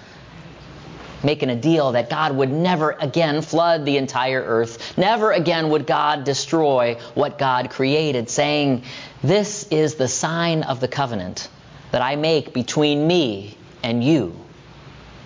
making 1.23 1.49
a 1.49 1.55
deal 1.55 1.91
that 1.91 2.09
God 2.09 2.35
would 2.35 2.49
never 2.49 2.95
again 2.99 3.41
flood 3.41 3.85
the 3.85 3.97
entire 3.97 4.41
earth. 4.41 4.97
Never 4.97 5.31
again 5.31 5.69
would 5.69 5.85
God 5.85 6.23
destroy 6.23 6.95
what 7.13 7.37
God 7.37 7.69
created, 7.69 8.29
saying, 8.29 8.83
This 9.21 9.67
is 9.67 9.95
the 9.95 10.07
sign 10.07 10.63
of 10.63 10.79
the 10.79 10.87
covenant 10.87 11.49
that 11.91 12.01
I 12.01 12.15
make 12.15 12.53
between 12.53 13.05
me 13.05 13.57
and 13.83 14.03
you 14.03 14.33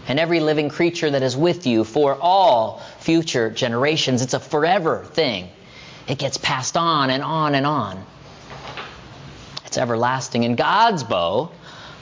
and 0.08 0.20
every 0.20 0.40
living 0.40 0.70
creature 0.70 1.10
that 1.10 1.24
is 1.24 1.36
with 1.36 1.66
you 1.66 1.84
for 1.84 2.18
all 2.20 2.82
future 3.00 3.50
generations. 3.50 4.22
It's 4.22 4.34
a 4.34 4.40
forever 4.40 5.06
thing. 5.06 5.50
It 6.08 6.18
gets 6.18 6.38
passed 6.38 6.76
on 6.76 7.10
and 7.10 7.24
on 7.24 7.56
and 7.56 7.66
on. 7.66 8.06
It's 9.66 9.78
everlasting. 9.78 10.46
And 10.46 10.58
God's 10.58 11.04
bow, 11.04 11.52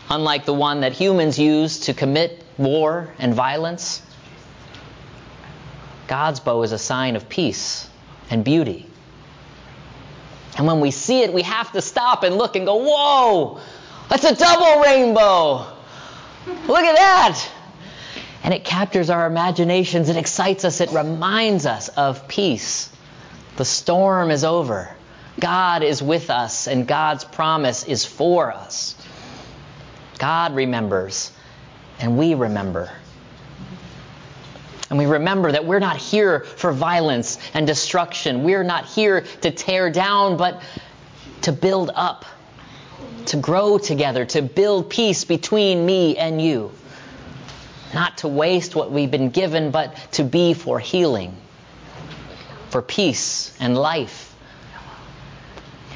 unlike 0.10 0.46
the 0.46 0.54
one 0.54 0.82
that 0.82 0.94
humans 0.94 1.38
use 1.38 1.82
to 1.82 1.94
commit 1.94 2.44
war 2.58 3.14
and 3.20 3.34
violence, 3.34 4.02
God's 6.08 6.40
bow 6.40 6.64
is 6.64 6.72
a 6.72 6.80
sign 6.80 7.16
of 7.16 7.30
peace 7.30 7.88
and 8.30 8.44
beauty. 8.44 8.88
And 10.58 10.68
when 10.68 10.82
we 10.82 10.92
see 10.92 11.22
it, 11.22 11.32
we 11.32 11.44
have 11.44 11.72
to 11.72 11.82
stop 11.82 12.24
and 12.24 12.36
look 12.36 12.56
and 12.56 12.66
go, 12.66 12.76
Whoa, 12.76 13.62
that's 14.10 14.26
a 14.26 14.36
double 14.36 14.82
rainbow. 14.82 15.68
Look 16.68 16.84
at 16.84 16.96
that. 16.96 17.50
And 18.52 18.60
it 18.60 18.66
captures 18.66 19.10
our 19.10 19.28
imaginations, 19.28 20.10
it 20.10 20.18
excites 20.18 20.66
us, 20.66 20.82
it 20.82 20.92
reminds 20.92 21.66
us 21.66 21.88
of 21.88 22.28
peace. 22.28 22.90
The 23.56 23.64
storm 23.64 24.30
is 24.30 24.44
over. 24.44 24.94
God 25.40 25.84
is 25.84 26.04
with 26.04 26.30
us, 26.30 26.68
and 26.68 26.86
God's 26.86 27.24
promise 27.24 27.86
is 27.86 28.04
for 28.04 28.52
us. 28.52 28.98
God 30.18 30.54
remembers, 30.54 31.32
and 31.98 32.18
we 32.18 32.34
remember. 32.34 32.92
And 34.90 35.00
we 35.00 35.06
remember 35.06 35.54
that 35.54 35.64
we're 35.64 35.80
not 35.80 35.96
here 35.96 36.42
for 36.42 36.74
violence 36.74 37.38
and 37.54 37.66
destruction. 37.66 38.44
We're 38.44 38.66
not 38.66 38.86
here 38.86 39.22
to 39.44 39.52
tear 39.52 39.90
down, 39.90 40.36
but 40.36 40.62
to 41.44 41.54
build 41.54 41.90
up, 41.96 42.26
to 43.28 43.38
grow 43.38 43.78
together, 43.78 44.26
to 44.26 44.42
build 44.42 44.90
peace 44.90 45.24
between 45.24 45.86
me 45.86 46.18
and 46.18 46.42
you 46.42 46.74
not 47.94 48.20
to 48.20 48.28
waste 48.28 48.76
what 48.76 48.92
we've 48.92 49.12
been 49.12 49.30
given, 49.30 49.72
but 49.72 49.96
to 50.14 50.24
be 50.24 50.54
for 50.54 50.80
healing, 50.80 51.36
for 52.70 52.82
peace 52.82 53.56
and 53.60 53.78
life. 53.78 54.36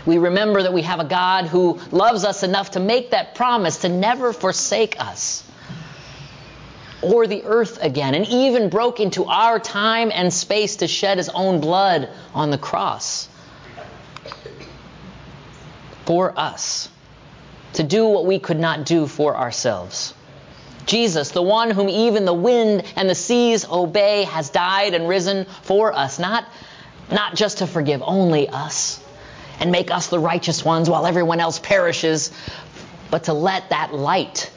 We 0.05 0.17
remember 0.17 0.63
that 0.63 0.73
we 0.73 0.83
have 0.83 0.99
a 0.99 1.05
God 1.05 1.45
who 1.45 1.79
loves 1.91 2.23
us 2.23 2.43
enough 2.43 2.71
to 2.71 2.79
make 2.79 3.11
that 3.11 3.35
promise 3.35 3.77
to 3.77 3.89
never 3.89 4.33
forsake 4.33 4.99
us 4.99 5.43
or 7.01 7.27
the 7.27 7.43
earth 7.43 7.77
again, 7.81 8.15
and 8.15 8.25
even 8.27 8.69
broke 8.69 8.99
into 8.99 9.25
our 9.25 9.59
time 9.59 10.11
and 10.13 10.33
space 10.33 10.77
to 10.77 10.87
shed 10.87 11.17
his 11.17 11.29
own 11.29 11.59
blood 11.59 12.09
on 12.33 12.49
the 12.49 12.57
cross 12.57 13.29
for 16.05 16.37
us, 16.37 16.89
to 17.73 17.83
do 17.83 18.07
what 18.07 18.25
we 18.25 18.39
could 18.39 18.59
not 18.59 18.85
do 18.85 19.07
for 19.07 19.35
ourselves. 19.35 20.13
Jesus, 20.85 21.31
the 21.31 21.41
one 21.41 21.71
whom 21.71 21.89
even 21.89 22.25
the 22.25 22.33
wind 22.33 22.83
and 22.95 23.09
the 23.09 23.15
seas 23.15 23.65
obey, 23.67 24.23
has 24.23 24.49
died 24.49 24.93
and 24.93 25.07
risen 25.07 25.45
for 25.63 25.93
us, 25.93 26.19
not, 26.19 26.45
not 27.11 27.35
just 27.35 27.59
to 27.59 27.67
forgive 27.67 28.01
only 28.03 28.47
us 28.49 29.03
and 29.59 29.71
make 29.71 29.89
us 29.89 30.07
the 30.07 30.19
righteous 30.19 30.63
ones 30.63 30.89
while 30.89 31.05
everyone 31.05 31.39
else 31.39 31.59
perishes, 31.59 32.31
but 33.09 33.25
to 33.25 33.33
let 33.33 33.69
that 33.69 33.93
light 33.93 34.51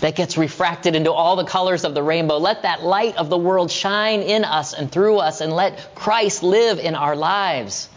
that 0.00 0.16
gets 0.16 0.36
refracted 0.36 0.94
into 0.94 1.12
all 1.12 1.36
the 1.36 1.44
colors 1.44 1.84
of 1.84 1.94
the 1.94 2.02
rainbow, 2.02 2.38
let 2.38 2.62
that 2.62 2.82
light 2.82 3.16
of 3.16 3.28
the 3.28 3.38
world 3.38 3.70
shine 3.70 4.20
in 4.20 4.44
us 4.44 4.74
and 4.74 4.90
through 4.90 5.18
us, 5.18 5.40
and 5.40 5.52
let 5.52 5.94
Christ 5.94 6.42
live 6.42 6.78
in 6.78 6.94
our 6.94 7.16
lives. 7.16 7.88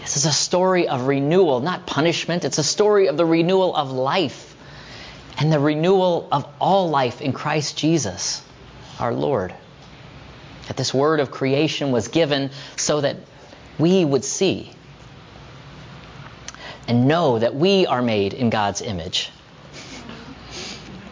This 0.00 0.16
is 0.16 0.24
a 0.24 0.32
story 0.32 0.88
of 0.88 1.06
renewal, 1.06 1.60
not 1.60 1.86
punishment. 1.86 2.44
It's 2.44 2.58
a 2.58 2.64
story 2.64 3.08
of 3.08 3.16
the 3.16 3.26
renewal 3.26 3.74
of 3.74 3.90
life 3.90 4.55
and 5.38 5.52
the 5.52 5.60
renewal 5.60 6.28
of 6.32 6.46
all 6.60 6.88
life 6.88 7.20
in 7.20 7.32
Christ 7.32 7.76
Jesus, 7.76 8.42
our 8.98 9.12
Lord. 9.12 9.54
That 10.68 10.76
this 10.76 10.92
word 10.92 11.20
of 11.20 11.30
creation 11.30 11.92
was 11.92 12.08
given 12.08 12.50
so 12.76 13.00
that 13.00 13.16
we 13.78 14.04
would 14.04 14.24
see 14.24 14.70
and 16.88 17.06
know 17.06 17.38
that 17.38 17.54
we 17.54 17.86
are 17.86 18.02
made 18.02 18.32
in 18.32 18.50
God's 18.50 18.80
image, 18.80 19.30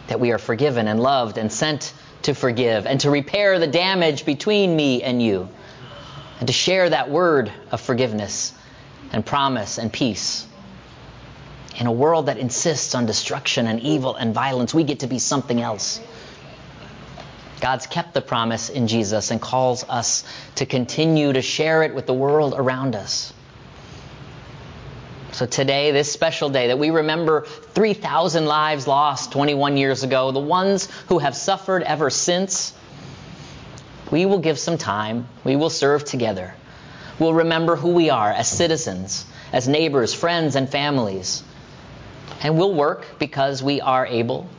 that 0.07 0.19
we 0.19 0.31
are 0.31 0.37
forgiven 0.37 0.87
and 0.87 0.99
loved 0.99 1.37
and 1.37 1.51
sent 1.51 1.93
to 2.23 2.33
forgive 2.33 2.87
and 2.87 2.99
to 3.01 3.11
repair 3.11 3.59
the 3.59 3.67
damage 3.67 4.25
between 4.25 4.75
me 4.75 5.03
and 5.03 5.21
you, 5.21 5.47
and 6.39 6.47
to 6.47 6.53
share 6.53 6.89
that 6.89 7.09
word 7.09 7.51
of 7.71 7.79
forgiveness 7.79 8.53
and 9.11 9.25
promise 9.25 9.77
and 9.77 9.93
peace 9.93 10.47
In 11.77 11.87
a 11.87 11.91
world 11.91 12.27
that 12.27 12.37
insists 12.37 12.95
on 12.95 13.05
destruction 13.05 13.67
and 13.67 13.81
evil 13.81 14.15
and 14.15 14.33
violence, 14.33 14.73
we 14.73 14.83
get 14.83 15.01
to 15.01 15.07
be 15.07 15.19
something 15.19 15.59
else. 15.59 15.99
God's 17.59 17.87
kept 17.87 18.13
the 18.13 18.21
promise 18.21 18.69
in 18.69 18.87
Jesus 18.87 19.31
and 19.31 19.41
calls 19.41 19.83
us 19.89 20.23
to 20.55 20.65
continue 20.65 21.33
to 21.33 21.41
share 21.41 21.83
it 21.83 21.93
with 21.93 22.05
the 22.05 22.13
world 22.13 22.53
around 22.55 22.95
us. 22.95 23.33
So 25.31 25.45
today, 25.45 25.91
this 25.91 26.09
special 26.09 26.49
day 26.49 26.67
that 26.67 26.79
we 26.79 26.91
remember 26.91 27.41
3,000 27.41 28.45
lives 28.45 28.87
lost 28.87 29.33
21 29.33 29.75
years 29.75 30.03
ago, 30.03 30.31
the 30.31 30.39
ones 30.39 30.87
who 31.07 31.19
have 31.19 31.35
suffered 31.35 31.83
ever 31.83 32.09
since, 32.09 32.73
we 34.11 34.25
will 34.25 34.39
give 34.39 34.57
some 34.57 34.77
time. 34.77 35.27
We 35.43 35.57
will 35.57 35.69
serve 35.69 36.05
together. 36.05 36.55
We'll 37.19 37.33
remember 37.33 37.75
who 37.75 37.89
we 37.89 38.09
are 38.09 38.31
as 38.31 38.47
citizens, 38.47 39.25
as 39.51 39.67
neighbors, 39.67 40.13
friends, 40.13 40.55
and 40.55 40.69
families. 40.69 41.43
And 42.41 42.57
we'll 42.57 42.73
work 42.73 43.05
because 43.19 43.63
we 43.63 43.81
are 43.81 44.05
able 44.05 44.49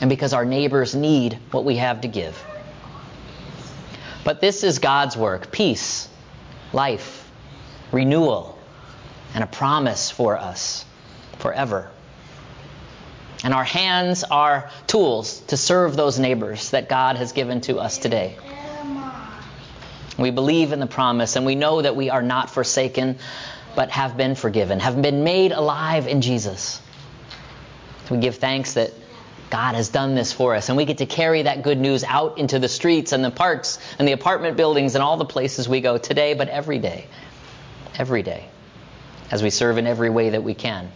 and 0.00 0.10
because 0.10 0.32
our 0.32 0.44
neighbors 0.44 0.94
need 0.94 1.38
what 1.50 1.64
we 1.64 1.76
have 1.76 2.02
to 2.02 2.08
give. 2.08 2.42
But 4.24 4.40
this 4.40 4.64
is 4.64 4.78
God's 4.78 5.16
work 5.16 5.52
peace, 5.52 6.08
life, 6.72 7.30
renewal, 7.92 8.58
and 9.34 9.44
a 9.44 9.46
promise 9.46 10.10
for 10.10 10.38
us 10.38 10.84
forever. 11.38 11.90
And 13.42 13.52
our 13.52 13.64
hands 13.64 14.24
are 14.24 14.70
tools 14.86 15.40
to 15.48 15.56
serve 15.56 15.96
those 15.96 16.18
neighbors 16.18 16.70
that 16.70 16.88
God 16.88 17.16
has 17.16 17.32
given 17.32 17.60
to 17.62 17.78
us 17.78 17.98
today. 17.98 18.38
We 20.16 20.30
believe 20.30 20.72
in 20.72 20.80
the 20.80 20.86
promise 20.86 21.36
and 21.36 21.44
we 21.44 21.54
know 21.54 21.82
that 21.82 21.96
we 21.96 22.08
are 22.08 22.22
not 22.22 22.48
forsaken, 22.48 23.18
but 23.74 23.90
have 23.90 24.16
been 24.16 24.34
forgiven, 24.34 24.80
have 24.80 25.00
been 25.02 25.24
made 25.24 25.52
alive 25.52 26.06
in 26.06 26.22
Jesus. 26.22 26.80
We 28.10 28.18
give 28.18 28.36
thanks 28.36 28.74
that 28.74 28.92
God 29.50 29.74
has 29.74 29.88
done 29.88 30.14
this 30.14 30.32
for 30.32 30.54
us, 30.54 30.68
and 30.68 30.76
we 30.76 30.84
get 30.84 30.98
to 30.98 31.06
carry 31.06 31.42
that 31.42 31.62
good 31.62 31.78
news 31.78 32.02
out 32.04 32.38
into 32.38 32.58
the 32.58 32.68
streets 32.68 33.12
and 33.12 33.24
the 33.24 33.30
parks 33.30 33.78
and 33.98 34.08
the 34.08 34.12
apartment 34.12 34.56
buildings 34.56 34.94
and 34.94 35.04
all 35.04 35.16
the 35.16 35.24
places 35.24 35.68
we 35.68 35.80
go 35.80 35.96
today, 35.96 36.34
but 36.34 36.48
every 36.48 36.78
day. 36.78 37.06
Every 37.96 38.22
day. 38.22 38.48
As 39.30 39.42
we 39.42 39.50
serve 39.50 39.78
in 39.78 39.86
every 39.86 40.10
way 40.10 40.30
that 40.30 40.42
we 40.42 40.54
can. 40.54 40.90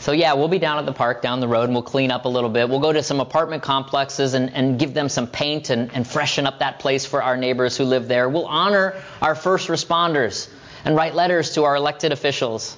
So, 0.00 0.12
yeah, 0.12 0.32
we'll 0.34 0.48
be 0.48 0.58
down 0.58 0.78
at 0.78 0.86
the 0.86 0.92
park 0.92 1.22
down 1.22 1.40
the 1.40 1.48
road 1.48 1.64
and 1.64 1.74
we'll 1.74 1.82
clean 1.82 2.10
up 2.10 2.24
a 2.24 2.28
little 2.28 2.48
bit. 2.48 2.68
We'll 2.68 2.80
go 2.80 2.92
to 2.92 3.02
some 3.02 3.20
apartment 3.20 3.62
complexes 3.62 4.34
and, 4.34 4.48
and 4.54 4.78
give 4.78 4.94
them 4.94 5.08
some 5.08 5.26
paint 5.26 5.70
and, 5.70 5.92
and 5.92 6.06
freshen 6.06 6.46
up 6.46 6.60
that 6.60 6.78
place 6.78 7.04
for 7.04 7.22
our 7.22 7.36
neighbors 7.36 7.76
who 7.76 7.84
live 7.84 8.08
there. 8.08 8.28
We'll 8.28 8.46
honor 8.46 8.94
our 9.20 9.34
first 9.34 9.68
responders 9.68 10.48
and 10.84 10.94
write 10.94 11.14
letters 11.14 11.54
to 11.54 11.64
our 11.64 11.76
elected 11.76 12.12
officials. 12.12 12.76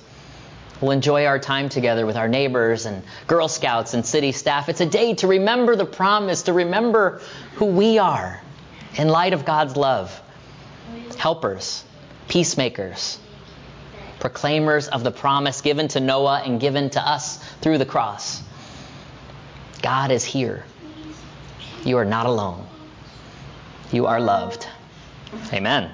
We'll 0.81 0.93
enjoy 0.93 1.27
our 1.27 1.39
time 1.39 1.69
together 1.69 2.07
with 2.07 2.17
our 2.17 2.29
neighbors 2.29 2.87
and 2.87 3.03
Girl 3.27 3.49
Scouts 3.49 3.95
and 3.95 4.05
city 4.05 4.33
staff. 4.33 4.69
It's 4.69 4.81
a 4.81 4.87
day 4.87 5.15
to 5.17 5.27
remember 5.27 5.77
the 5.77 5.85
promise, 5.85 6.43
to 6.45 6.53
remember 6.53 7.21
who 7.57 7.67
we 7.67 7.99
are 7.99 8.41
in 8.97 9.09
light 9.09 9.33
of 9.33 9.45
God's 9.45 9.77
love. 9.77 10.21
Helpers, 11.19 11.85
peacemakers, 12.29 13.19
proclaimers 14.21 14.89
of 14.89 15.05
the 15.05 15.11
promise 15.11 15.61
given 15.61 15.89
to 15.89 16.01
Noah 16.01 16.43
and 16.45 16.59
given 16.59 16.89
to 16.91 17.01
us 17.01 17.37
through 17.61 17.79
the 17.79 17.87
cross. 17.87 18.43
God 19.83 20.11
is 20.11 20.25
here. 20.25 20.65
You 21.85 21.99
are 21.99 22.05
not 22.05 22.27
alone. 22.27 22.67
You 23.93 24.07
are 24.07 24.21
loved. 24.21 24.67
Amen. 25.53 25.93